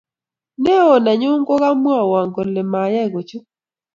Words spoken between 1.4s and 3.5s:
ko komwaiwo kole mayai kuchot